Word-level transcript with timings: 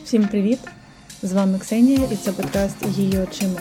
Всім 0.00 0.28
привіт! 0.28 0.58
З 1.22 1.32
вами 1.32 1.58
Ксенія 1.58 2.00
і 2.12 2.16
це 2.16 2.32
подкаст 2.32 2.76
Її 2.98 3.18
очима. 3.18 3.60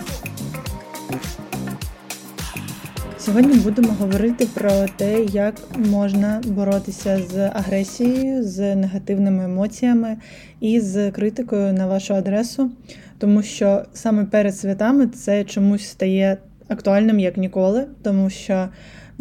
Сьогодні 3.19 3.59
будемо 3.59 3.93
говорити 3.99 4.47
про 4.53 4.71
те, 4.97 5.23
як 5.23 5.55
можна 5.77 6.41
боротися 6.45 7.19
з 7.31 7.37
агресією, 7.53 8.43
з 8.43 8.75
негативними 8.75 9.43
емоціями 9.43 10.17
і 10.59 10.79
з 10.79 11.11
критикою 11.11 11.73
на 11.73 11.87
вашу 11.87 12.13
адресу, 12.13 12.71
тому 13.17 13.43
що 13.43 13.85
саме 13.93 14.25
перед 14.25 14.57
святами 14.57 15.07
це 15.07 15.43
чомусь 15.43 15.87
стає 15.87 16.37
актуальним 16.67 17.19
як 17.19 17.37
ніколи, 17.37 17.87
тому 18.03 18.29
що 18.29 18.69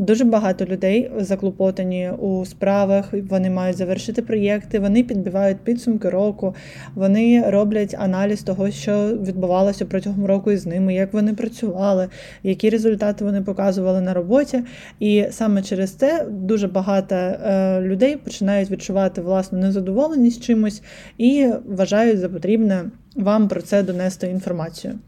Дуже 0.01 0.25
багато 0.25 0.65
людей 0.65 1.11
заклопотані 1.19 2.11
у 2.19 2.45
справах, 2.45 3.15
вони 3.29 3.51
мають 3.51 3.77
завершити 3.77 4.23
проєкти, 4.23 4.79
вони 4.79 5.03
підбивають 5.03 5.59
підсумки 5.59 6.11
року, 6.11 6.55
вони 6.95 7.45
роблять 7.47 7.95
аналіз 7.99 8.43
того, 8.43 8.71
що 8.71 9.09
відбувалося 9.09 9.85
протягом 9.85 10.27
року 10.27 10.51
із 10.51 10.67
ними, 10.67 10.95
як 10.95 11.13
вони 11.13 11.35
працювали, 11.35 12.09
які 12.43 12.71
результати 12.71 13.25
вони 13.25 13.43
показували 13.43 14.01
на 14.01 14.15
роботі. 14.15 14.63
І 15.01 15.25
саме 15.31 15.63
через 15.63 15.91
це 15.91 16.27
дуже 16.31 16.69
багато 16.69 17.15
е, 17.15 17.81
людей 17.81 18.17
починають 18.17 18.71
відчувати 18.71 19.21
власну 19.21 19.59
незадоволеність 19.59 20.43
чимось 20.43 20.83
і 21.19 21.49
вважають 21.67 22.19
за 22.19 22.29
потрібне 22.29 22.85
вам 23.17 23.49
про 23.49 23.63
це 23.63 23.83
донести 23.83 24.27
інформацію. 24.27 24.99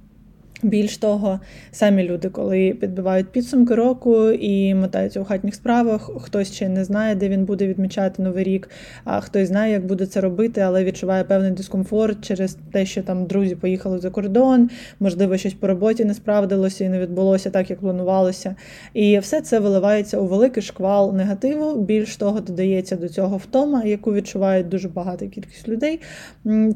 Більш 0.62 0.96
того, 0.96 1.40
самі 1.72 2.08
люди, 2.08 2.28
коли 2.28 2.76
підбивають 2.80 3.28
підсумки 3.28 3.74
року 3.74 4.30
і 4.30 4.74
мотаються 4.74 5.20
у 5.20 5.24
хатніх 5.24 5.54
справах, 5.54 6.10
хтось 6.20 6.52
ще 6.52 6.68
не 6.68 6.84
знає, 6.84 7.14
де 7.14 7.28
він 7.28 7.44
буде 7.44 7.66
відмічати 7.66 8.22
новий 8.22 8.44
рік, 8.44 8.70
а 9.04 9.20
хтось 9.20 9.48
знає, 9.48 9.72
як 9.72 9.86
буде 9.86 10.06
це 10.06 10.20
робити, 10.20 10.60
але 10.60 10.84
відчуває 10.84 11.24
певний 11.24 11.50
дискомфорт 11.50 12.24
через 12.24 12.56
те, 12.72 12.86
що 12.86 13.02
там 13.02 13.26
друзі 13.26 13.56
поїхали 13.56 13.98
за 13.98 14.10
кордон, 14.10 14.70
можливо, 15.00 15.36
щось 15.36 15.54
по 15.54 15.66
роботі 15.66 16.04
не 16.04 16.14
справдилося 16.14 16.84
і 16.84 16.88
не 16.88 16.98
відбулося 16.98 17.50
так, 17.50 17.70
як 17.70 17.80
планувалося. 17.80 18.54
І 18.94 19.18
все 19.18 19.40
це 19.40 19.58
виливається 19.58 20.18
у 20.18 20.26
великий 20.26 20.62
шквал 20.62 21.16
негативу. 21.16 21.80
Більш 21.80 22.16
того, 22.16 22.40
додається 22.40 22.96
до 22.96 23.08
цього 23.08 23.36
втома, 23.36 23.84
яку 23.84 24.14
відчувають 24.14 24.68
дуже 24.68 24.88
багата 24.88 25.26
кількість 25.26 25.68
людей 25.68 26.00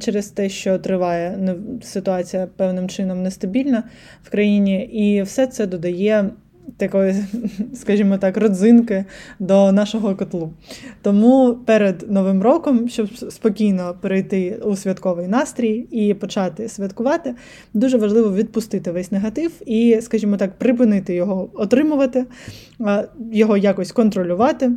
через 0.01 0.27
те, 0.27 0.49
що 0.49 0.79
триває 0.79 1.39
ситуація 1.83 2.49
певним 2.57 2.89
чином 2.89 3.23
нестабільна 3.23 3.76
війна 3.77 3.83
в 4.23 4.31
країні, 4.31 4.85
і 4.85 5.23
все 5.23 5.47
це 5.47 5.67
додає. 5.67 6.31
Такої, 6.77 7.15
скажімо 7.75 8.19
так, 8.19 8.37
родзинки 8.37 9.05
до 9.39 9.73
нашого 9.73 10.17
котлу. 10.17 10.51
Тому 11.03 11.59
перед 11.67 12.11
Новим 12.11 12.43
роком, 12.43 12.89
щоб 12.89 13.17
спокійно 13.17 13.95
перейти 14.01 14.61
у 14.65 14.77
святковий 14.77 15.29
настрій 15.29 15.87
і 15.91 16.15
почати 16.15 16.69
святкувати, 16.69 17.35
дуже 17.75 17.99
важливо 17.99 18.35
відпустити 18.35 18.91
весь 18.91 19.13
негатив 19.13 19.53
і, 19.67 19.99
скажімо 20.01 20.37
так, 20.37 20.59
припинити 20.59 21.15
його 21.15 21.51
отримувати, 21.55 22.25
його 23.33 23.57
якось 23.57 23.93
контролювати. 23.93 24.73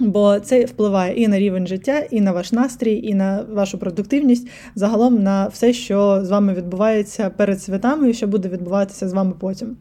Бо 0.00 0.40
це 0.40 0.64
впливає 0.64 1.14
і 1.14 1.28
на 1.28 1.38
рівень 1.38 1.66
життя, 1.66 1.98
і 2.10 2.20
на 2.20 2.32
ваш 2.32 2.52
настрій, 2.52 3.00
і 3.02 3.14
на 3.14 3.44
вашу 3.52 3.78
продуктивність, 3.78 4.48
загалом 4.74 5.22
на 5.22 5.46
все, 5.46 5.72
що 5.72 6.20
з 6.24 6.30
вами 6.30 6.54
відбувається 6.54 7.30
перед 7.30 7.62
святами, 7.62 8.10
і 8.10 8.14
що 8.14 8.26
буде 8.26 8.48
відбуватися 8.48 9.08
з 9.08 9.12
вами 9.12 9.32
потім. 9.40 9.76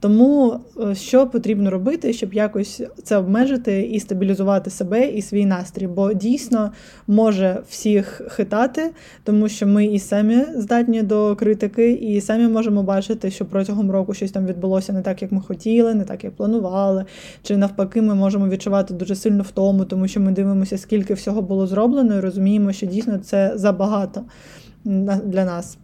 Тому 0.00 0.60
е, 0.80 0.94
що 0.94 1.26
потрібно 1.26 1.70
робити, 1.70 2.12
щоб 2.12 2.34
якось 2.34 2.82
це 3.02 3.16
обмежити 3.16 3.82
і 3.82 4.00
стабілізувати 4.00 4.70
себе 4.70 5.08
і 5.08 5.22
свій 5.22 5.46
настрій, 5.46 5.86
бо 5.86 6.12
дійсно 6.12 6.72
може 7.06 7.62
всіх 7.68 8.22
хитати, 8.28 8.90
тому 9.24 9.48
що 9.48 9.66
ми 9.66 9.86
і 9.86 9.98
самі 9.98 10.44
здатні 10.54 11.02
до 11.02 11.36
критики, 11.36 11.92
і 11.92 12.20
самі 12.20 12.48
можемо 12.48 12.82
бачити, 12.82 13.30
що 13.30 13.44
протягом 13.44 13.90
року 13.90 14.14
щось 14.14 14.30
там 14.30 14.46
відбулося 14.46 14.92
не 14.92 15.02
так, 15.02 15.22
як 15.22 15.32
ми 15.32 15.40
хотіли, 15.40 15.94
не 15.94 16.04
так, 16.04 16.24
як 16.24 16.36
планували. 16.36 17.04
Чи 17.42 17.56
навпаки, 17.56 18.02
ми 18.02 18.14
можемо 18.14 18.48
відчувати 18.48 18.94
дуже 18.94 19.14
сильно 19.14 19.42
втому, 19.42 19.84
тому 19.84 20.08
що 20.08 20.20
ми 20.20 20.32
дивимося, 20.32 20.78
скільки 20.78 21.14
всього 21.14 21.42
було 21.42 21.66
зроблено, 21.66 22.16
і 22.16 22.20
розуміємо, 22.20 22.72
що 22.72 22.86
дійсно 22.86 23.18
це 23.18 23.52
забагато 23.54 24.22
для 25.24 25.44
нас. 25.44 25.78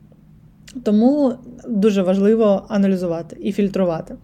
Тому 0.82 1.34
дуже 1.68 2.02
важливо 2.02 2.66
аналізувати 2.68 3.36
і 3.40 3.52
фільтрувати. 3.52 4.14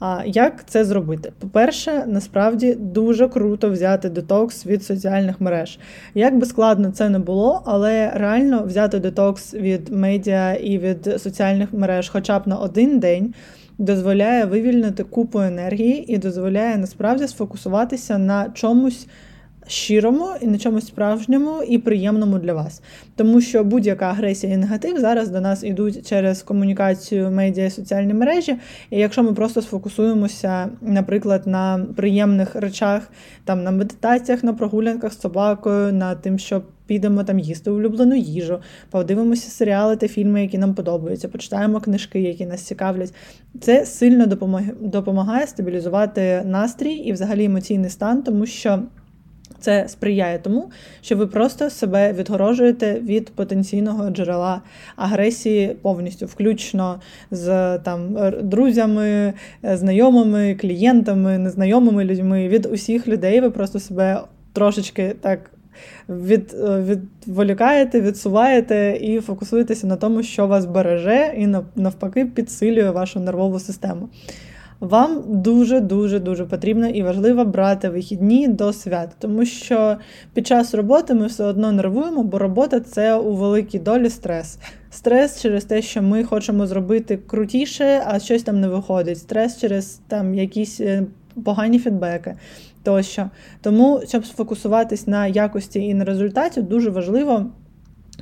А 0.00 0.22
як 0.26 0.64
це 0.66 0.84
зробити? 0.84 1.32
По-перше, 1.38 2.04
насправді 2.06 2.74
дуже 2.74 3.28
круто 3.28 3.70
взяти 3.70 4.08
детокс 4.08 4.66
від 4.66 4.84
соціальних 4.84 5.40
мереж. 5.40 5.78
Як 6.14 6.38
би 6.38 6.46
складно 6.46 6.90
це 6.90 7.08
не 7.08 7.18
було, 7.18 7.62
але 7.66 8.10
реально 8.14 8.64
взяти 8.64 8.98
детокс 8.98 9.54
від 9.54 9.88
медіа 9.88 10.54
і 10.54 10.78
від 10.78 11.20
соціальних 11.22 11.72
мереж, 11.72 12.08
хоча 12.08 12.38
б 12.38 12.48
на 12.48 12.56
один 12.56 12.98
день, 12.98 13.34
дозволяє 13.78 14.44
вивільнити 14.44 15.04
купу 15.04 15.40
енергії 15.40 16.12
і 16.12 16.18
дозволяє 16.18 16.76
насправді 16.76 17.28
сфокусуватися 17.28 18.18
на 18.18 18.50
чомусь 18.54 19.06
щирому 19.68 20.28
і 20.40 20.46
на 20.46 20.58
чомусь 20.58 20.86
справжньому 20.86 21.62
і 21.62 21.78
приємному 21.78 22.38
для 22.38 22.54
вас. 22.54 22.82
Тому 23.16 23.40
що 23.40 23.64
будь-яка 23.64 24.06
агресія 24.06 24.52
і 24.52 24.56
негатив 24.56 24.98
зараз 24.98 25.28
до 25.28 25.40
нас 25.40 25.64
йдуть 25.64 26.08
через 26.08 26.42
комунікацію 26.42 27.30
медіа 27.30 27.64
і 27.64 27.70
соціальні 27.70 28.14
мережі. 28.14 28.56
І 28.90 28.98
якщо 28.98 29.22
ми 29.22 29.32
просто 29.32 29.62
сфокусуємося, 29.62 30.68
наприклад, 30.80 31.46
на 31.46 31.86
приємних 31.96 32.54
речах, 32.54 33.10
там 33.44 33.62
на 33.62 33.70
медитаціях, 33.70 34.44
на 34.44 34.52
прогулянках 34.52 35.12
з 35.12 35.20
собакою, 35.20 35.92
на 35.92 36.14
тим, 36.14 36.38
що 36.38 36.62
підемо 36.86 37.24
там 37.24 37.38
їсти 37.38 37.70
улюблену 37.70 38.14
їжу, 38.16 38.58
подивимося 38.90 39.50
серіали 39.50 39.96
та 39.96 40.08
фільми, 40.08 40.42
які 40.42 40.58
нам 40.58 40.74
подобаються, 40.74 41.28
почитаємо 41.28 41.80
книжки, 41.80 42.20
які 42.20 42.46
нас 42.46 42.62
цікавлять. 42.62 43.14
Це 43.60 43.86
сильно 43.86 44.26
допомагає 44.80 45.46
стабілізувати 45.46 46.42
настрій 46.44 46.94
і 46.94 47.12
взагалі 47.12 47.44
емоційний 47.44 47.90
стан, 47.90 48.22
тому 48.22 48.46
що. 48.46 48.82
Це 49.60 49.88
сприяє 49.88 50.38
тому, 50.38 50.70
що 51.00 51.16
ви 51.16 51.26
просто 51.26 51.70
себе 51.70 52.12
відгорожуєте 52.12 53.00
від 53.00 53.30
потенційного 53.30 54.10
джерела 54.10 54.62
агресії 54.96 55.76
повністю, 55.82 56.26
включно 56.26 57.00
з 57.30 57.78
там 57.78 58.16
друзями, 58.42 59.32
знайомими, 59.62 60.54
клієнтами, 60.54 61.38
незнайомими 61.38 62.04
людьми. 62.04 62.48
Від 62.48 62.66
усіх 62.66 63.08
людей 63.08 63.40
ви 63.40 63.50
просто 63.50 63.80
себе 63.80 64.20
трошечки 64.52 65.14
так 65.20 65.50
від, 66.08 66.56
відволікаєте, 66.64 68.00
відсуваєте 68.00 68.98
і 69.00 69.20
фокусуєтеся 69.20 69.86
на 69.86 69.96
тому, 69.96 70.22
що 70.22 70.46
вас 70.46 70.66
береже, 70.66 71.34
і 71.36 71.46
навпаки 71.76 72.26
підсилює 72.26 72.90
вашу 72.90 73.20
нервову 73.20 73.58
систему. 73.58 74.08
Вам 74.80 75.24
дуже-дуже 75.26 76.18
дуже 76.18 76.44
потрібно 76.44 76.88
і 76.88 77.02
важливо 77.02 77.44
брати 77.44 77.88
вихідні 77.88 78.48
до 78.48 78.72
свят, 78.72 79.10
тому 79.18 79.44
що 79.44 79.96
під 80.34 80.46
час 80.46 80.74
роботи 80.74 81.14
ми 81.14 81.26
все 81.26 81.44
одно 81.44 81.72
нервуємо, 81.72 82.22
бо 82.22 82.38
робота 82.38 82.80
це 82.80 83.14
у 83.14 83.34
великій 83.34 83.78
долі 83.78 84.10
стрес. 84.10 84.58
Стрес 84.90 85.42
через 85.42 85.64
те, 85.64 85.82
що 85.82 86.02
ми 86.02 86.24
хочемо 86.24 86.66
зробити 86.66 87.16
крутіше, 87.16 88.02
а 88.06 88.18
щось 88.18 88.42
там 88.42 88.60
не 88.60 88.68
виходить. 88.68 89.18
Стрес 89.18 89.60
через 89.60 90.00
там 90.08 90.34
якісь 90.34 90.80
е, 90.80 91.06
погані 91.44 91.78
фідбеки 91.78 92.36
тощо. 92.82 93.30
Тому, 93.60 94.00
щоб 94.08 94.26
сфокусуватись 94.26 95.06
на 95.06 95.26
якості 95.26 95.80
і 95.80 95.94
на 95.94 96.04
результаті, 96.04 96.62
дуже 96.62 96.90
важливо. 96.90 97.46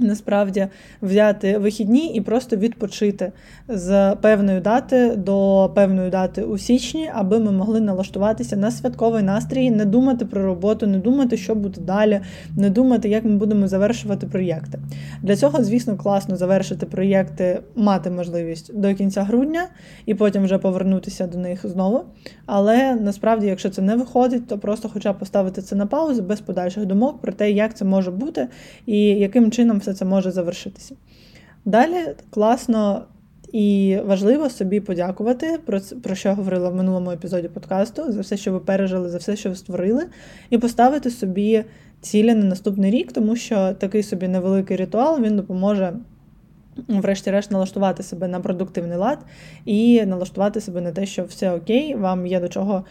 Насправді 0.01 0.67
взяти 1.03 1.59
вихідні 1.59 2.15
і 2.15 2.21
просто 2.21 2.57
відпочити 2.57 3.33
з 3.69 4.15
певної 4.15 4.61
дати 4.61 5.17
до 5.17 5.71
певної 5.75 6.11
дати 6.11 6.43
у 6.43 6.59
січні, 6.59 7.11
аби 7.15 7.39
ми 7.39 7.53
могли 7.53 7.81
налаштуватися 7.81 8.57
на 8.57 8.71
святковий 8.71 9.23
настрій, 9.23 9.71
не 9.71 9.85
думати 9.85 10.25
про 10.25 10.45
роботу, 10.45 10.87
не 10.87 10.99
думати, 10.99 11.37
що 11.37 11.55
буде 11.55 11.81
далі, 11.81 12.21
не 12.57 12.71
думати, 12.71 13.09
як 13.09 13.25
ми 13.25 13.37
будемо 13.37 13.69
завершувати 13.69 14.27
проєкти. 14.27 14.79
Для 15.23 15.37
цього, 15.37 15.65
звісно, 15.65 15.97
класно 15.97 16.37
завершити 16.37 16.87
проєкти, 16.87 17.61
мати 17.75 18.11
можливість 18.11 18.79
до 18.81 18.95
кінця 18.95 19.23
грудня 19.23 19.69
і 20.07 20.15
потім 20.15 20.45
вже 20.45 20.59
повернутися 20.59 21.27
до 21.27 21.39
них 21.39 21.67
знову. 21.67 22.05
Але 22.47 22.95
насправді, 22.95 23.47
якщо 23.47 23.71
це 23.71 23.83
не 23.83 23.97
виходить, 23.97 24.47
то 24.47 24.59
просто 24.59 24.89
хоча 24.93 25.13
б 25.13 25.19
поставити 25.19 25.63
це 25.63 25.77
на 25.77 25.87
паузу 25.87 26.23
без 26.23 26.41
подальших 26.41 26.87
думок 26.87 27.21
про 27.21 27.33
те, 27.33 27.51
як 27.51 27.77
це 27.77 27.85
може 27.85 28.11
бути 28.11 28.49
і 28.87 28.99
яким 28.99 29.51
чином 29.51 29.81
все 29.87 29.95
це 29.95 30.05
може 30.05 30.31
завершитися. 30.31 30.95
Далі 31.65 32.15
класно 32.31 33.05
і 33.53 33.99
важливо 34.05 34.51
собі 34.51 34.81
подякувати, 34.81 35.59
про 35.67 35.81
про 36.03 36.15
що 36.15 36.29
я 36.29 36.35
говорила 36.35 36.69
в 36.69 36.75
минулому 36.75 37.11
епізоді 37.11 37.49
подкасту, 37.49 38.13
за 38.13 38.21
все, 38.21 38.37
що 38.37 38.53
ви 38.53 38.61
пережили, 38.61 39.09
за 39.09 39.19
все, 39.19 39.37
що 39.37 39.49
ви 39.49 39.57
створили, 39.57 40.07
і 40.51 40.59
поставити 40.59 41.11
собі 41.11 41.65
цілі 42.01 42.35
на 42.35 42.45
наступний 42.45 42.91
рік, 42.91 43.13
тому 43.13 43.37
що 43.37 43.73
такий 43.73 44.03
собі 44.03 44.29
невеликий 44.29 44.77
ритуал 44.77 45.21
він 45.21 45.37
допоможе. 45.37 45.93
Врешті-решт 46.89 47.51
налаштувати 47.51 48.03
себе 48.03 48.29
на 48.29 48.41
продуктивний 48.41 48.99
лад 48.99 49.19
і 49.65 50.07
налаштувати 50.07 50.61
себе 50.61 50.81
на 50.81 50.93
те, 50.93 51.07
що 51.07 51.25
все 51.25 51.51
окей, 51.51 51.95
вам 51.95 52.27
є 52.27 52.41
до 52.41 52.49
чого 52.49 52.85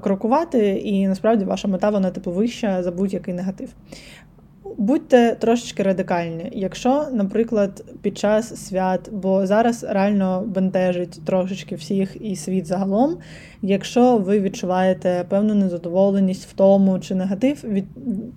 крокувати, 0.00 0.68
і 0.68 1.08
насправді 1.08 1.44
ваша 1.44 1.68
мета 1.68 1.90
вона 1.90 2.10
типу 2.10 2.30
вища 2.30 2.82
за 2.82 2.90
будь-який 2.90 3.34
негатив. 3.34 3.68
Будьте 4.78 5.36
трошечки 5.40 5.82
радикальні. 5.82 6.50
Якщо, 6.52 7.06
наприклад, 7.12 7.84
під 8.02 8.18
час 8.18 8.66
свят, 8.66 9.10
бо 9.12 9.46
зараз 9.46 9.86
реально 9.88 10.44
бентежить 10.46 11.24
трошечки 11.24 11.74
всіх 11.74 12.16
і 12.20 12.36
світ 12.36 12.66
загалом, 12.66 13.16
якщо 13.62 14.16
ви 14.16 14.40
відчуваєте 14.40 15.24
певну 15.28 15.54
незадоволеність 15.54 16.48
в 16.48 16.52
тому 16.52 16.98
чи 16.98 17.14
негатив, 17.14 17.64
від... 17.64 17.84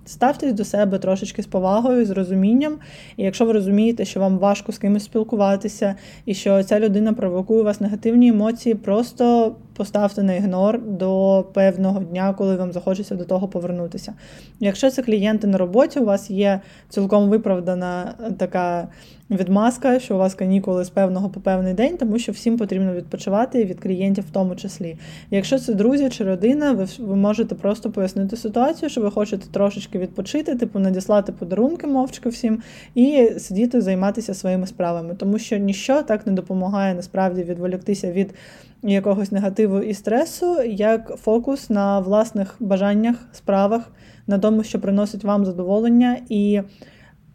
ставтесь 0.04 0.52
до 0.52 0.64
себе 0.64 0.98
трошечки 0.98 1.42
з 1.42 1.46
повагою, 1.46 2.06
з 2.06 2.10
розумінням. 2.10 2.76
І 3.16 3.24
якщо 3.24 3.46
ви 3.46 3.52
розумієте, 3.52 4.04
що 4.04 4.20
вам 4.20 4.38
важко 4.38 4.72
з 4.72 4.78
кимось 4.78 5.04
спілкуватися, 5.04 5.94
і 6.26 6.34
що 6.34 6.62
ця 6.62 6.80
людина 6.80 7.12
провокує 7.12 7.60
у 7.60 7.64
вас 7.64 7.80
негативні 7.80 8.28
емоції, 8.28 8.74
просто 8.74 9.56
поставте 9.76 10.22
на 10.22 10.34
ігнор 10.34 10.82
до 10.82 11.44
певного 11.52 12.00
дня, 12.00 12.34
коли 12.38 12.56
вам 12.56 12.72
захочеться 12.72 13.14
до 13.14 13.24
того 13.24 13.48
повернутися. 13.48 14.14
Якщо 14.60 14.90
це 14.90 15.02
клієнти 15.02 15.46
на 15.46 15.58
роботі, 15.58 16.00
у 16.00 16.04
вас 16.04 16.30
є 16.30 16.60
цілком 16.88 17.28
виправдана 17.28 18.14
така 18.38 18.88
відмазка, 19.30 20.00
що 20.00 20.14
у 20.14 20.18
вас 20.18 20.34
канікули 20.34 20.84
з 20.84 20.90
певного 20.90 21.28
по 21.28 21.40
певний 21.40 21.74
день, 21.74 21.96
тому 21.96 22.18
що 22.18 22.32
всім 22.32 22.58
потрібно 22.58 22.94
відпочивати 22.94 23.64
від 23.64 23.80
клієнтів 23.80 24.24
в 24.24 24.30
тому 24.30 24.56
числі. 24.56 24.96
Якщо 25.30 25.58
це 25.58 25.74
друзі 25.74 26.08
чи 26.08 26.24
родина, 26.24 26.72
ви 26.72 26.86
ви 26.98 27.16
можете 27.16 27.54
просто 27.54 27.90
пояснити 27.90 28.36
ситуацію, 28.36 28.88
що 28.88 29.00
ви 29.00 29.10
хочете 29.10 29.46
трошечки 29.52 29.98
відпочити, 29.98 30.54
типу 30.54 30.78
надіслати 30.78 31.32
подарунки 31.32 31.86
мовчки 31.86 32.28
всім 32.28 32.62
і 32.94 33.30
сидіти 33.38 33.80
займатися 33.80 34.34
своїми 34.34 34.66
справами, 34.66 35.14
тому 35.14 35.38
що 35.38 35.56
ніщо 35.56 36.02
так 36.02 36.26
не 36.26 36.32
допомагає 36.32 36.94
насправді 36.94 37.42
відволіктися 37.42 38.12
від 38.12 38.34
якогось 38.82 39.32
негативу 39.32 39.80
і 39.80 39.94
стресу, 39.94 40.62
як 40.62 41.16
фокус 41.16 41.70
на 41.70 42.00
власних 42.00 42.56
бажаннях, 42.60 43.16
справах, 43.32 43.90
на 44.26 44.38
тому, 44.38 44.64
що 44.64 44.80
приносить 44.80 45.24
вам 45.24 45.44
задоволення. 45.44 46.16
І 46.28 46.60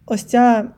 ось 0.05 0.23
ця 0.23 0.69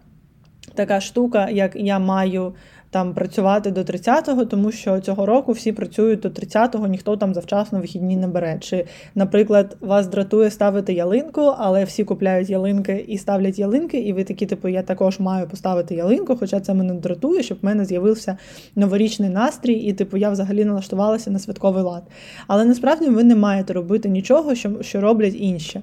така 0.73 1.01
штука, 1.01 1.49
як 1.49 1.75
я 1.75 1.99
маю 1.99 2.53
там 2.91 3.13
працювати 3.13 3.71
до 3.71 3.81
30-го, 3.81 4.45
тому 4.45 4.71
що 4.71 4.99
цього 4.99 5.25
року 5.25 5.51
всі 5.51 5.71
працюють 5.71 6.19
до 6.19 6.29
30-го, 6.29 6.87
ніхто 6.87 7.17
там 7.17 7.33
завчасно 7.33 7.79
вихідні 7.79 8.15
не 8.15 8.27
бере. 8.27 8.57
Чи, 8.59 8.85
наприклад, 9.15 9.77
вас 9.81 10.07
дратує 10.07 10.51
ставити 10.51 10.93
ялинку, 10.93 11.41
але 11.41 11.83
всі 11.83 12.03
купляють 12.03 12.49
ялинки 12.49 13.05
і 13.07 13.17
ставлять 13.17 13.59
ялинки, 13.59 13.99
і 13.99 14.13
ви 14.13 14.23
такі, 14.23 14.45
типу, 14.45 14.67
я 14.67 14.81
також 14.81 15.19
маю 15.19 15.47
поставити 15.47 15.95
ялинку, 15.95 16.35
хоча 16.35 16.59
це 16.59 16.73
мене 16.73 16.93
дратує, 16.93 17.43
щоб 17.43 17.57
в 17.61 17.65
мене 17.65 17.85
з'явився 17.85 18.37
новорічний 18.75 19.29
настрій, 19.29 19.73
і 19.73 19.93
типу 19.93 20.17
я 20.17 20.29
взагалі 20.29 20.65
налаштувалася 20.65 21.31
на 21.31 21.39
святковий 21.39 21.83
лад. 21.83 22.03
Але 22.47 22.65
насправді 22.65 23.09
ви 23.09 23.23
не 23.23 23.35
маєте 23.35 23.73
робити 23.73 24.09
нічого, 24.09 24.55
що, 24.55 24.81
що 24.81 25.01
роблять 25.01 25.35
інші. 25.37 25.81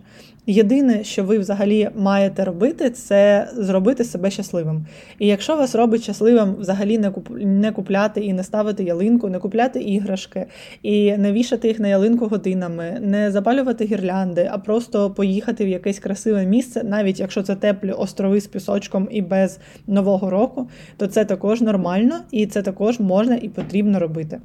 Єдине, 0.51 1.05
що 1.05 1.25
ви 1.25 1.39
взагалі 1.39 1.89
маєте 1.97 2.45
робити, 2.45 2.91
це 2.91 3.49
зробити 3.57 4.05
себе 4.05 4.31
щасливим. 4.31 4.87
І 5.19 5.27
якщо 5.27 5.57
вас 5.57 5.75
робить 5.75 6.03
щасливим 6.03 6.55
взагалі 6.59 6.99
не 6.99 7.11
куп... 7.11 7.29
не 7.41 7.73
купляти 7.73 8.21
і 8.21 8.33
не 8.33 8.45
ставити 8.45 8.85
ялинку, 8.85 9.29
не 9.29 9.39
купляти 9.39 9.81
іграшки, 9.81 10.47
і 10.83 11.17
не 11.17 11.33
вішати 11.33 11.69
їх 11.69 11.81
на 11.81 11.89
ялинку 11.89 12.27
годинами, 12.27 12.99
не 13.01 13.31
запалювати 13.31 13.85
гірлянди, 13.85 14.49
а 14.53 14.59
просто 14.59 15.11
поїхати 15.11 15.65
в 15.65 15.69
якесь 15.69 15.99
красиве 15.99 16.47
місце, 16.47 16.85
навіть 16.85 17.21
якщо 17.21 17.43
це 17.43 17.55
теплі 17.55 17.93
острови 17.93 18.41
з 18.41 18.47
пісочком 18.47 19.09
і 19.11 19.23
без 19.23 19.59
нового 19.87 20.31
року, 20.31 20.69
то 20.97 21.07
це 21.07 21.25
також 21.25 21.61
нормально 21.61 22.15
і 22.31 22.47
це 22.47 22.63
також 22.63 23.01
можна 23.01 23.37
і 23.37 23.49
потрібно 23.49 23.99
робити. 23.99 24.41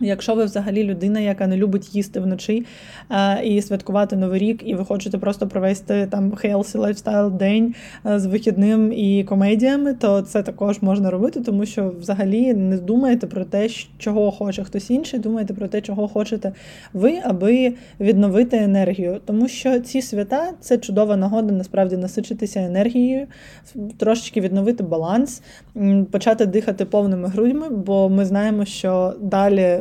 Якщо 0.00 0.34
ви 0.34 0.44
взагалі 0.44 0.84
людина, 0.84 1.20
яка 1.20 1.46
не 1.46 1.56
любить 1.56 1.94
їсти 1.94 2.20
вночі 2.20 2.66
е, 3.10 3.44
і 3.44 3.62
святкувати 3.62 4.16
новий 4.16 4.38
рік, 4.38 4.62
і 4.64 4.74
ви 4.74 4.84
хочете 4.84 5.18
просто 5.18 5.46
провести 5.46 6.06
там 6.10 6.30
healthy 6.30 6.76
lifestyle 6.76 7.30
день 7.30 7.74
е, 8.06 8.18
з 8.18 8.26
вихідним 8.26 8.92
і 8.92 9.24
комедіями, 9.24 9.94
то 9.94 10.22
це 10.22 10.42
також 10.42 10.82
можна 10.82 11.10
робити, 11.10 11.40
тому 11.40 11.66
що 11.66 11.92
взагалі 12.00 12.54
не 12.54 12.76
думаєте 12.76 13.26
про 13.26 13.44
те, 13.44 13.68
чого 13.98 14.30
хоче 14.30 14.64
хтось 14.64 14.90
інший, 14.90 15.20
думаєте 15.20 15.54
про 15.54 15.68
те, 15.68 15.80
чого 15.80 16.08
хочете 16.08 16.52
ви, 16.92 17.18
аби 17.24 17.72
відновити 18.00 18.56
енергію. 18.56 19.20
Тому 19.24 19.48
що 19.48 19.80
ці 19.80 20.02
свята 20.02 20.52
це 20.60 20.78
чудова 20.78 21.16
нагода 21.16 21.54
насправді 21.54 21.96
насичитися 21.96 22.60
енергією, 22.60 23.26
трошечки 23.98 24.40
відновити 24.40 24.82
баланс, 24.82 25.42
почати 26.10 26.46
дихати 26.46 26.84
повними 26.84 27.28
грудьми, 27.28 27.68
бо 27.70 28.08
ми 28.08 28.24
знаємо, 28.24 28.64
що 28.64 29.14
далі 29.20 29.80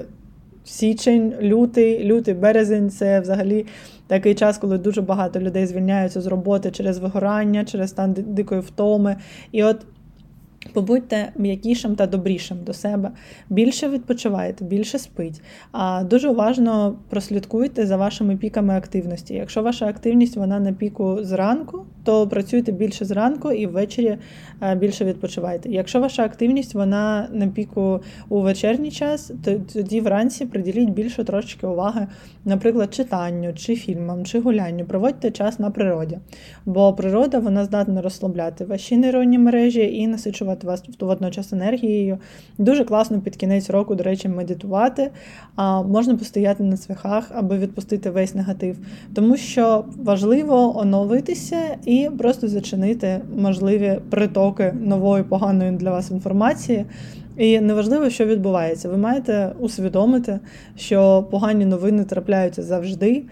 січень, 0.64 1.34
лютий, 1.42 2.04
лютий, 2.04 2.34
березень 2.34 2.90
це 2.90 3.20
взагалі 3.20 3.66
такий 4.08 4.36
час, 4.36 4.58
коли 4.58 4.78
дуже 4.78 5.02
багато 5.02 5.40
людей 5.40 5.66
звільняються 5.66 6.22
з 6.22 6.28
роботи 6.28 6.72
через 6.72 6.98
вигорання, 6.98 7.66
через 7.66 7.90
стан 7.90 8.16
дикої 8.18 8.62
втоми. 8.62 9.16
І 9.52 9.64
от 9.64 9.78
Побудьте 10.74 11.32
м'якішим 11.38 11.96
та 11.96 12.08
добрішим 12.08 12.58
до 12.64 12.74
себе, 12.74 13.12
більше 13.50 13.90
відпочивайте, 13.90 14.66
більше 14.66 15.00
спить. 15.00 15.42
А 15.72 16.04
дуже 16.04 16.30
уважно 16.30 16.96
прослідкуйте 17.10 17.86
за 17.86 17.98
вашими 17.98 18.38
піками 18.38 18.78
активності. 18.78 19.34
Якщо 19.34 19.64
ваша 19.64 19.88
активність 19.88 20.38
вона 20.38 20.60
на 20.60 20.74
піку 20.74 21.18
зранку, 21.24 21.86
то 22.04 22.28
працюйте 22.28 22.72
більше 22.72 23.06
зранку 23.06 23.52
і 23.52 23.66
ввечері 23.66 24.18
е, 24.62 24.76
більше 24.76 25.06
відпочивайте. 25.06 25.70
Якщо 25.70 26.00
ваша 26.00 26.24
активність 26.24 26.74
вона 26.74 27.30
на 27.32 27.48
піку 27.48 28.02
у 28.30 28.42
вечірній 28.42 28.92
час, 28.92 29.32
то 29.46 29.60
тоді 29.74 30.02
вранці 30.02 30.46
приділіть 30.46 30.90
більше 30.90 31.24
трошечки 31.24 31.68
уваги, 31.68 32.08
наприклад, 32.46 32.94
читанню, 32.94 33.54
чи 33.54 33.76
фільмам, 33.76 34.26
чи 34.26 34.40
гулянню. 34.40 34.86
Проводьте 34.86 35.32
час 35.32 35.60
на 35.60 35.72
природі, 35.72 36.20
бо 36.66 36.94
природа 36.94 37.40
вона 37.40 37.66
здатна 37.66 38.02
розслабляти 38.02 38.66
ваші 38.66 38.98
нейронні 38.98 39.38
мережі 39.38 39.96
і 39.96 40.08
насичувати 40.08 40.49
підтримувати 40.56 40.68
вас 40.68 40.84
водночас 41.00 41.54
енергією. 41.54 42.18
Дуже 42.58 42.86
класно 42.86 43.22
під 43.22 43.36
кінець 43.36 43.70
року, 43.70 43.96
до 43.96 44.04
речі, 44.04 44.30
медитувати. 44.30 45.12
А 45.56 45.84
Можна 45.84 46.16
постояти 46.16 46.64
на 46.64 46.78
цвяхах, 46.78 47.32
аби 47.34 47.58
відпустити 47.58 48.10
весь 48.10 48.36
негатив. 48.36 48.78
Тому 49.14 49.38
що 49.38 49.86
важливо 49.98 50.80
оновитися 50.80 51.78
і 51.86 52.10
просто 52.18 52.48
зачинити 52.48 53.22
можливі 53.36 54.00
притоки 54.10 54.74
нової 54.82 55.24
поганої 55.24 55.72
для 55.72 55.92
вас 55.92 56.12
інформації. 56.12 56.86
І 57.38 57.60
неважливо, 57.60 58.10
що 58.10 58.26
відбувається. 58.26 58.90
Ви 58.90 58.98
маєте 58.98 59.52
усвідомити, 59.60 60.40
що 60.78 61.28
погані 61.32 61.66
новини 61.66 62.04
трапляються 62.04 62.64
завжди. 62.64 63.24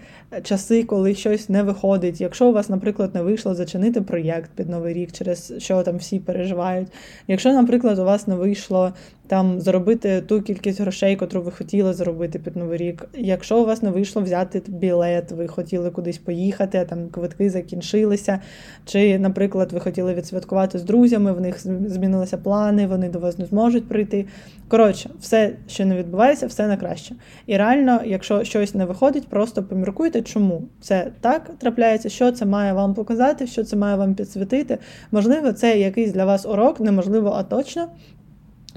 Часи, 0.42 0.84
коли 0.84 1.14
щось 1.14 1.48
не 1.48 1.62
виходить. 1.62 2.20
Якщо 2.20 2.48
у 2.48 2.52
вас, 2.52 2.68
наприклад, 2.68 3.14
не 3.14 3.22
вийшло 3.22 3.54
зачинити 3.54 4.00
проєкт 4.00 4.50
під 4.54 4.68
новий 4.68 4.94
рік, 4.94 5.12
через 5.12 5.52
що 5.58 5.82
там 5.82 5.96
всі 5.96 6.18
переживають. 6.18 6.88
Якщо, 7.28 7.52
наприклад, 7.52 7.98
у 7.98 8.04
вас 8.04 8.26
не 8.26 8.34
вийшло 8.34 8.92
там 9.28 9.60
заробити 9.60 10.20
ту 10.20 10.42
кількість 10.42 10.80
грошей, 10.80 11.16
котру 11.16 11.42
ви 11.42 11.50
хотіли 11.50 11.92
заробити 11.92 12.38
під 12.38 12.56
новий 12.56 12.78
рік. 12.78 13.08
Якщо 13.14 13.60
у 13.60 13.66
вас 13.66 13.82
не 13.82 13.90
вийшло 13.90 14.22
взяти 14.22 14.62
білет, 14.66 15.32
ви 15.32 15.48
хотіли 15.48 15.90
кудись 15.90 16.18
поїхати, 16.18 16.78
а 16.78 16.84
там 16.84 17.08
квитки 17.08 17.50
закінчилися. 17.50 18.40
Чи, 18.84 19.18
наприклад, 19.18 19.72
ви 19.72 19.80
хотіли 19.80 20.14
відсвяткувати 20.14 20.78
з 20.78 20.82
друзями, 20.82 21.32
в 21.32 21.40
них 21.40 21.60
змінилися 21.62 22.36
плани, 22.36 22.86
вони 22.86 23.08
до 23.08 23.18
вас 23.18 23.38
не 23.38 23.46
зможуть 23.46 23.88
прийти. 23.88 24.26
Коротше, 24.68 25.10
все, 25.20 25.52
що 25.68 25.86
не 25.86 25.96
відбувається, 25.96 26.46
все 26.46 26.66
на 26.66 26.76
краще. 26.76 27.14
І 27.46 27.56
реально, 27.56 28.00
якщо 28.04 28.44
щось 28.44 28.74
не 28.74 28.84
виходить, 28.84 29.28
просто 29.28 29.62
поміркуйте, 29.62 30.17
чому 30.22 30.62
це 30.80 31.10
так 31.20 31.50
трапляється, 31.58 32.08
що 32.08 32.32
це 32.32 32.46
має 32.46 32.72
вам 32.72 32.94
показати, 32.94 33.46
що 33.46 33.64
це 33.64 33.76
має 33.76 33.96
вам 33.96 34.14
підсвітити. 34.14 34.78
Можливо, 35.12 35.52
це 35.52 35.78
якийсь 35.78 36.12
для 36.12 36.24
вас 36.24 36.46
урок, 36.46 36.80
неможливо, 36.80 37.32
а 37.36 37.42
точно. 37.42 37.88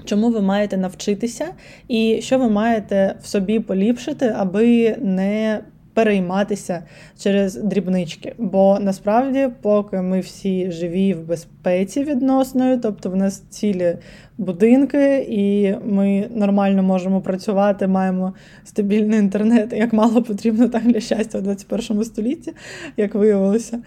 Чому 0.04 0.30
ви 0.30 0.40
маєте 0.40 0.76
навчитися, 0.76 1.46
і 1.88 2.18
що 2.22 2.38
ви 2.38 2.48
маєте 2.48 3.14
в 3.22 3.26
собі 3.26 3.60
поліпшити, 3.60 4.34
аби 4.36 4.96
не 5.00 5.60
перейматися 5.94 6.82
через 7.18 7.54
дрібнички? 7.54 8.34
Бо 8.38 8.78
насправді, 8.80 9.48
поки 9.62 9.96
ми 9.96 10.20
всі 10.20 10.70
живі 10.70 11.14
в 11.14 11.26
безпеці 11.26 12.04
відносною, 12.04 12.80
тобто 12.82 13.10
в 13.10 13.16
нас 13.16 13.38
цілі 13.40 13.96
будинки, 14.38 15.26
і 15.28 15.74
ми 15.84 16.28
нормально 16.34 16.82
можемо 16.82 17.20
працювати, 17.20 17.86
маємо 17.86 18.34
стабільний 18.64 19.18
інтернет, 19.18 19.72
як 19.72 19.92
мало 19.92 20.22
потрібно 20.22 20.68
так 20.68 20.82
для 20.86 21.00
щастя 21.00 21.38
у 21.38 21.42
21 21.42 22.04
столітті, 22.04 22.52
як 22.96 23.14
виявилося 23.14 23.82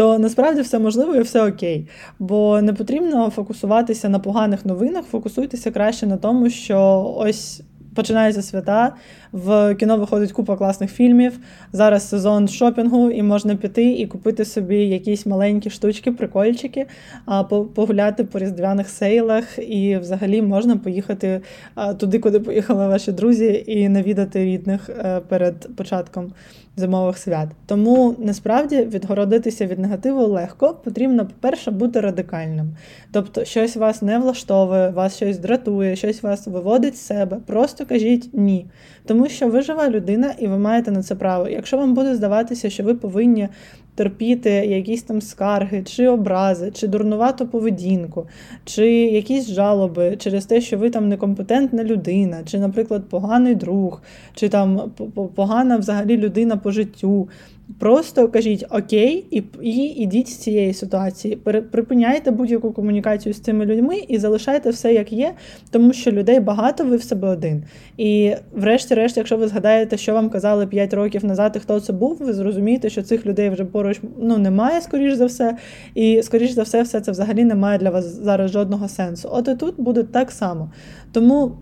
то 0.00 0.18
насправді 0.18 0.60
все 0.60 0.78
можливо 0.78 1.14
і 1.14 1.20
все 1.20 1.48
окей. 1.48 1.88
Бо 2.18 2.62
не 2.62 2.72
потрібно 2.72 3.30
фокусуватися 3.30 4.08
на 4.08 4.18
поганих 4.18 4.66
новинах, 4.66 5.04
фокусуйтеся 5.04 5.70
краще 5.70 6.06
на 6.06 6.16
тому, 6.16 6.50
що 6.50 7.04
ось 7.18 7.62
починаються 7.94 8.42
свята, 8.42 8.94
в 9.32 9.74
кіно 9.74 9.96
виходить 9.96 10.32
купа 10.32 10.56
класних 10.56 10.90
фільмів. 10.90 11.38
Зараз 11.72 12.08
сезон 12.08 12.48
шопінгу, 12.48 13.10
і 13.10 13.22
можна 13.22 13.56
піти 13.56 13.92
і 13.92 14.06
купити 14.06 14.44
собі 14.44 14.76
якісь 14.76 15.26
маленькі 15.26 15.70
штучки, 15.70 16.12
прикольчики, 16.12 16.86
а 17.26 17.44
погуляти 17.44 18.24
по 18.24 18.38
різдвяних 18.38 18.88
сейлах, 18.88 19.58
і 19.58 19.96
взагалі 19.96 20.42
можна 20.42 20.76
поїхати 20.76 21.40
туди, 21.98 22.18
куди 22.18 22.40
поїхали 22.40 22.88
ваші 22.88 23.12
друзі, 23.12 23.64
і 23.66 23.88
навідати 23.88 24.44
рідних 24.44 24.90
е, 24.90 25.20
перед 25.28 25.76
початком 25.76 26.32
зимових 26.76 27.18
свят. 27.18 27.48
Тому 27.66 28.14
насправді 28.18 28.76
відгородитися 28.76 29.66
від 29.66 29.78
негативу 29.78 30.26
легко. 30.26 30.76
Потрібно, 30.84 31.26
по-перше, 31.26 31.70
бути 31.70 32.00
радикальним. 32.00 32.76
Тобто, 33.12 33.44
щось 33.44 33.76
вас 33.76 34.02
не 34.02 34.18
влаштовує, 34.18 34.90
вас 34.90 35.16
щось 35.16 35.38
дратує, 35.38 35.96
щось 35.96 36.22
вас 36.22 36.46
виводить 36.46 36.96
з 36.96 37.06
себе. 37.06 37.36
Просто 37.46 37.79
кажіть 37.84 38.30
ні. 38.32 38.66
Тому 39.06 39.28
що 39.28 39.48
ви 39.48 39.62
жива 39.62 39.90
людина 39.90 40.34
і 40.38 40.46
ви 40.46 40.58
маєте 40.58 40.90
на 40.90 41.02
це 41.02 41.14
право. 41.14 41.48
Якщо 41.48 41.76
вам 41.76 41.94
буде 41.94 42.14
здаватися, 42.14 42.70
що 42.70 42.84
ви 42.84 42.94
повинні 42.94 43.48
терпіти 43.94 44.50
якісь 44.50 45.02
там 45.02 45.20
скарги, 45.20 45.82
чи 45.82 46.08
образи, 46.08 46.70
чи 46.74 46.88
дурнувату 46.88 47.46
поведінку, 47.46 48.26
чи 48.64 48.86
якісь 48.92 49.50
жалоби 49.50 50.16
через 50.16 50.46
те, 50.46 50.60
що 50.60 50.78
ви 50.78 50.90
там 50.90 51.08
некомпетентна 51.08 51.84
людина, 51.84 52.38
чи, 52.44 52.58
наприклад, 52.58 53.08
поганий 53.08 53.54
друг, 53.54 54.02
чи 54.34 54.48
там 54.48 54.90
погана 55.34 55.76
взагалі 55.76 56.16
людина 56.16 56.56
по 56.56 56.70
життю. 56.70 57.28
Просто 57.78 58.28
кажіть 58.28 58.64
окей, 58.70 59.26
і 59.30 59.42
і 59.62 59.84
ідіть 60.02 60.28
з 60.28 60.36
цієї 60.36 60.74
ситуації. 60.74 61.36
Припиняйте 61.70 62.30
будь-яку 62.30 62.72
комунікацію 62.72 63.32
з 63.32 63.40
цими 63.40 63.66
людьми 63.66 63.96
і 64.08 64.18
залишайте 64.18 64.70
все 64.70 64.94
як 64.94 65.12
є, 65.12 65.32
тому 65.70 65.92
що 65.92 66.10
людей 66.10 66.40
багато, 66.40 66.84
ви 66.84 66.96
в 66.96 67.02
себе 67.02 67.28
один. 67.28 67.64
І, 67.96 68.34
врешті-решт, 68.52 69.16
якщо 69.16 69.36
ви 69.36 69.48
згадаєте, 69.48 69.96
що 69.96 70.14
вам 70.14 70.30
казали 70.30 70.66
5 70.66 70.94
років 70.94 71.24
назад, 71.24 71.52
і 71.56 71.58
хто 71.58 71.80
це 71.80 71.92
був, 71.92 72.16
ви 72.20 72.32
зрозумієте, 72.32 72.90
що 72.90 73.02
цих 73.02 73.26
людей 73.26 73.50
вже 73.50 73.64
поруч 73.80 74.00
ну, 74.18 74.38
немає, 74.38 74.80
скоріш 74.80 75.14
за 75.14 75.26
все. 75.26 75.56
І, 75.94 76.22
скоріш 76.22 76.50
за 76.50 76.62
все, 76.62 76.82
все 76.82 77.00
це 77.00 77.12
взагалі 77.12 77.44
не 77.44 77.54
має 77.54 77.78
для 77.78 77.90
вас 77.90 78.04
зараз 78.04 78.50
жодного 78.50 78.88
сенсу. 78.88 79.28
От 79.32 79.48
і 79.48 79.54
тут 79.54 79.74
буде 79.78 80.02
так 80.02 80.30
само. 80.30 80.70
Тому 81.12 81.52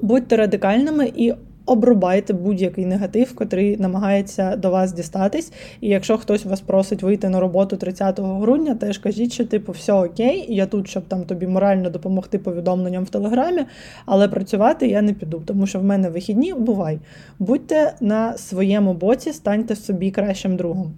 будьте 0.00 0.36
радикальними 0.36 1.12
і 1.16 1.32
обрубайте 1.66 2.32
будь-який 2.32 2.86
негатив, 2.86 3.34
котрий 3.34 3.76
намагається 3.76 4.56
до 4.56 4.70
вас 4.70 4.92
дістатись. 4.92 5.52
І 5.80 5.88
якщо 5.88 6.18
хтось 6.18 6.44
вас 6.44 6.60
просить 6.60 7.02
вийти 7.02 7.28
на 7.28 7.40
роботу 7.40 7.76
30 7.76 8.20
грудня, 8.20 8.74
теж 8.74 8.98
кажіть, 8.98 9.32
що 9.32 9.44
типу 9.44 9.72
все 9.72 9.92
окей, 9.92 10.46
я 10.48 10.66
тут, 10.66 10.88
щоб 10.88 11.02
там 11.04 11.24
тобі 11.24 11.46
морально 11.46 11.90
допомогти 11.90 12.38
повідомленням 12.38 13.04
в 13.04 13.08
телеграмі, 13.08 13.62
але 14.06 14.28
працювати 14.28 14.88
я 14.88 15.02
не 15.02 15.12
піду, 15.12 15.42
тому 15.46 15.66
що 15.66 15.80
в 15.80 15.84
мене 15.84 16.08
вихідні 16.08 16.54
бувай. 16.54 16.98
Будьте 17.38 17.94
на 18.00 18.38
своєму 18.38 18.94
боці, 18.94 19.32
станьте 19.32 19.76
собі 19.76 20.10
кращим 20.10 20.56
другом. 20.56 20.94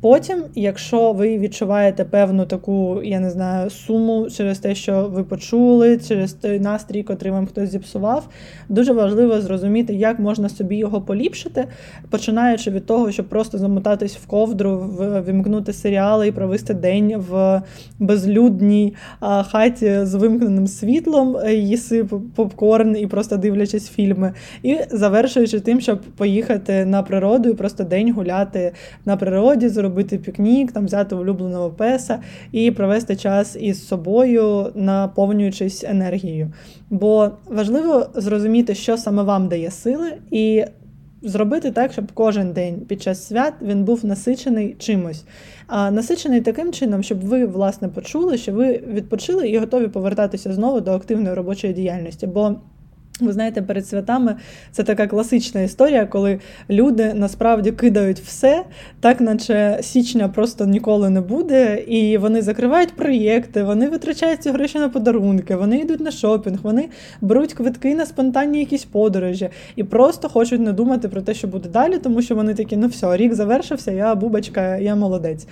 Потім, 0.00 0.44
якщо 0.54 1.12
ви 1.12 1.38
відчуваєте 1.38 2.04
певну 2.04 2.46
таку, 2.46 3.02
я 3.04 3.20
не 3.20 3.30
знаю, 3.30 3.70
суму 3.70 4.30
через 4.30 4.58
те, 4.58 4.74
що 4.74 5.08
ви 5.12 5.24
почули, 5.24 5.98
через 6.08 6.32
той 6.32 6.60
настрій, 6.60 7.02
котрий 7.02 7.32
вам 7.32 7.46
хтось 7.46 7.70
зіпсував, 7.70 8.28
дуже 8.68 8.92
важливо 8.92 9.40
зрозуміти, 9.40 9.94
як 9.94 10.18
можна 10.18 10.48
собі 10.48 10.76
його 10.76 11.00
поліпшити, 11.00 11.64
починаючи 12.10 12.70
від 12.70 12.86
того, 12.86 13.12
щоб 13.12 13.28
просто 13.28 13.58
замотатись 13.58 14.16
в 14.16 14.26
ковдру, 14.26 14.78
вимкнути 15.26 15.72
серіали 15.72 16.28
і 16.28 16.32
провести 16.32 16.74
день 16.74 17.16
в 17.30 17.62
безлюдній 17.98 18.94
хаті 19.20 19.98
з 20.02 20.14
вимкненим 20.14 20.66
світлом, 20.66 21.36
е, 21.36 21.54
їси 21.54 22.04
попкорн 22.34 22.96
і 22.96 23.06
просто 23.06 23.36
дивлячись 23.36 23.88
фільми, 23.88 24.32
і 24.62 24.76
завершуючи 24.90 25.60
тим, 25.60 25.80
щоб 25.80 26.00
поїхати 26.00 26.84
на 26.84 27.02
природу 27.02 27.48
і 27.48 27.54
просто 27.54 27.84
день 27.84 28.12
гуляти 28.12 28.72
на 29.04 29.16
природі 29.16 29.68
зробити 29.68 29.89
пікнік, 29.94 30.72
там 30.72 30.86
взяти 30.86 31.14
улюбленого 31.14 31.70
песа 31.70 32.20
і 32.52 32.70
провести 32.70 33.16
час 33.16 33.56
із 33.60 33.86
собою, 33.86 34.72
наповнюючись 34.74 35.84
енергією. 35.84 36.52
Бо 36.90 37.30
важливо 37.46 38.06
зрозуміти, 38.14 38.74
що 38.74 38.96
саме 38.96 39.22
вам 39.22 39.48
дає 39.48 39.70
сили, 39.70 40.12
і 40.30 40.64
зробити 41.22 41.70
так, 41.70 41.92
щоб 41.92 42.12
кожен 42.14 42.52
день 42.52 42.80
під 42.88 43.02
час 43.02 43.26
свят 43.26 43.54
він 43.62 43.84
був 43.84 44.04
насичений 44.04 44.76
чимось. 44.78 45.24
А 45.66 45.90
насичений 45.90 46.40
таким 46.40 46.72
чином, 46.72 47.02
щоб 47.02 47.20
ви 47.20 47.46
власне 47.46 47.88
почули, 47.88 48.38
що 48.38 48.52
ви 48.52 48.82
відпочили 48.86 49.48
і 49.48 49.58
готові 49.58 49.88
повертатися 49.88 50.52
знову 50.52 50.80
до 50.80 50.92
активної 50.92 51.34
робочої 51.34 51.72
діяльності. 51.72 52.26
Бо 52.26 52.54
ви 53.26 53.32
знаєте, 53.32 53.62
перед 53.62 53.86
святами 53.86 54.36
це 54.72 54.82
така 54.82 55.06
класична 55.06 55.60
історія, 55.60 56.06
коли 56.06 56.40
люди 56.70 57.14
насправді 57.14 57.72
кидають 57.72 58.20
все, 58.20 58.64
так 59.00 59.20
наче 59.20 59.78
січня 59.82 60.28
просто 60.28 60.66
ніколи 60.66 61.10
не 61.10 61.20
буде, 61.20 61.84
і 61.86 62.18
вони 62.18 62.42
закривають 62.42 62.92
проєкти, 62.92 63.62
вони 63.62 63.88
витрачають 63.88 64.42
ці 64.42 64.50
гроші 64.50 64.78
на 64.78 64.88
подарунки, 64.88 65.56
вони 65.56 65.78
йдуть 65.78 66.00
на 66.00 66.10
шопінг, 66.10 66.58
вони 66.62 66.88
беруть 67.20 67.52
квитки 67.52 67.94
на 67.94 68.06
спонтанні 68.06 68.58
якісь 68.58 68.84
подорожі 68.84 69.48
і 69.76 69.84
просто 69.84 70.28
хочуть 70.28 70.60
не 70.60 70.72
думати 70.72 71.08
про 71.08 71.22
те, 71.22 71.34
що 71.34 71.48
буде 71.48 71.68
далі, 71.68 71.98
тому 71.98 72.22
що 72.22 72.34
вони 72.34 72.54
такі, 72.54 72.76
ну 72.76 72.86
все, 72.86 73.16
рік 73.16 73.34
завершився, 73.34 73.92
я 73.92 74.14
бубочка, 74.14 74.76
я 74.76 74.96
молодець. 74.96 75.46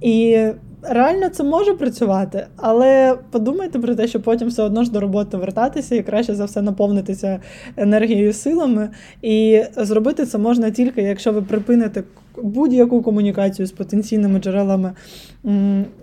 І 0.00 0.46
реально 0.82 1.28
це 1.28 1.44
може 1.44 1.74
працювати, 1.74 2.46
але 2.56 3.18
подумайте 3.30 3.78
про 3.78 3.94
те, 3.94 4.08
що 4.08 4.20
потім 4.20 4.48
все 4.48 4.62
одно 4.62 4.84
ж 4.84 4.92
до 4.92 5.00
роботи 5.00 5.36
вертатися 5.36 5.94
і 5.94 6.02
краще 6.02 6.34
за 6.34 6.44
все 6.44 6.62
наповнитися 6.62 7.40
енергією 7.76 8.32
силами. 8.32 8.90
І 9.22 9.62
зробити 9.76 10.26
це 10.26 10.38
можна 10.38 10.70
тільки, 10.70 11.02
якщо 11.02 11.32
ви 11.32 11.42
припините 11.42 12.02
будь-яку 12.42 13.02
комунікацію 13.02 13.66
з 13.66 13.72
потенційними 13.72 14.38
джерелами 14.38 14.92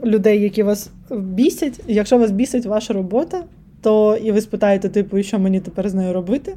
людей, 0.03 0.41
які 0.41 0.63
вас 0.63 0.89
бісять. 1.11 1.81
Якщо 1.87 2.17
вас 2.17 2.31
бісить 2.31 2.65
ваша 2.65 2.93
робота, 2.93 3.43
то 3.81 4.15
і 4.15 4.31
ви 4.31 4.41
спитаєте, 4.41 4.89
типу, 4.89 5.23
що 5.23 5.39
мені 5.39 5.59
тепер 5.59 5.89
з 5.89 5.93
нею 5.93 6.13
робити. 6.13 6.55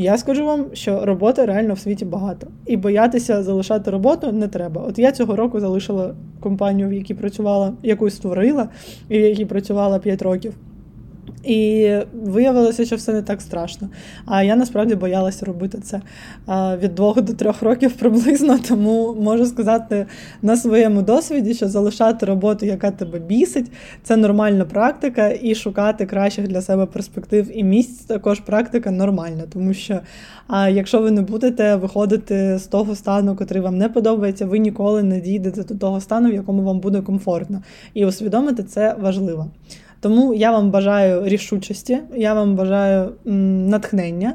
Я 0.00 0.18
скажу 0.18 0.44
вам, 0.44 0.66
що 0.72 1.04
роботи 1.04 1.44
реально 1.44 1.74
в 1.74 1.78
світі 1.78 2.04
багато. 2.04 2.46
І 2.66 2.76
боятися 2.76 3.42
залишати 3.42 3.90
роботу 3.90 4.32
не 4.32 4.48
треба. 4.48 4.82
От 4.82 4.98
я 4.98 5.12
цього 5.12 5.36
року 5.36 5.60
залишила 5.60 6.14
компанію, 6.40 6.88
в 6.88 6.92
якій 6.92 7.14
працювала, 7.14 7.72
яку 7.82 8.10
створила, 8.10 8.68
і 9.08 9.18
в 9.18 9.22
якій 9.22 9.44
працювала 9.44 9.98
5 9.98 10.22
років. 10.22 10.54
І 11.44 11.90
виявилося, 12.12 12.84
що 12.84 12.96
все 12.96 13.12
не 13.12 13.22
так 13.22 13.40
страшно. 13.40 13.88
А 14.26 14.42
я 14.42 14.56
насправді 14.56 14.94
боялася 14.94 15.46
робити 15.46 15.78
це 15.82 16.00
від 16.82 16.94
двох 16.94 17.22
до 17.22 17.32
трьох 17.32 17.62
років 17.62 17.92
приблизно. 17.92 18.58
Тому 18.68 19.16
можу 19.20 19.46
сказати 19.46 20.06
на 20.42 20.56
своєму 20.56 21.02
досвіді, 21.02 21.54
що 21.54 21.68
залишати 21.68 22.26
роботу, 22.26 22.66
яка 22.66 22.90
тебе 22.90 23.18
бісить, 23.18 23.72
це 24.02 24.16
нормальна 24.16 24.64
практика, 24.64 25.34
і 25.42 25.54
шукати 25.54 26.06
кращих 26.06 26.48
для 26.48 26.60
себе 26.60 26.86
перспектив 26.86 27.58
і 27.58 27.64
місць 27.64 28.04
також 28.04 28.40
практика 28.40 28.90
нормальна. 28.90 29.42
Тому 29.52 29.74
що 29.74 30.00
якщо 30.70 31.00
ви 31.00 31.10
не 31.10 31.22
будете 31.22 31.76
виходити 31.76 32.58
з 32.58 32.66
того 32.66 32.94
стану, 32.94 33.36
який 33.40 33.60
вам 33.60 33.78
не 33.78 33.88
подобається, 33.88 34.46
ви 34.46 34.58
ніколи 34.58 35.02
не 35.02 35.20
дійдете 35.20 35.64
до 35.64 35.74
того 35.74 36.00
стану, 36.00 36.30
в 36.30 36.34
якому 36.34 36.62
вам 36.62 36.80
буде 36.80 37.00
комфортно. 37.00 37.62
І 37.94 38.06
усвідомити 38.06 38.62
це 38.62 38.96
важливо. 39.00 39.50
Тому 40.00 40.34
я 40.34 40.50
вам 40.50 40.70
бажаю 40.70 41.28
рішучості, 41.28 41.98
я 42.16 42.34
вам 42.34 42.56
бажаю 42.56 43.12
натхнення 43.24 44.34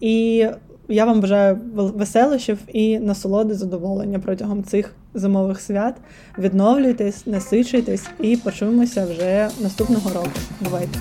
і 0.00 0.46
я 0.88 1.04
вам 1.04 1.20
бажаю 1.20 1.58
веселощів 1.74 2.58
і 2.72 2.98
насолоди 2.98 3.54
задоволення 3.54 4.18
протягом 4.18 4.64
цих 4.64 4.94
зимових 5.14 5.60
свят. 5.60 5.94
Відновлюйтесь, 6.38 7.26
насичуйтесь 7.26 8.06
і 8.20 8.36
почуємося 8.36 9.06
вже 9.06 9.48
наступного 9.60 10.10
року. 10.10 10.30
Бувайте! 10.60 10.98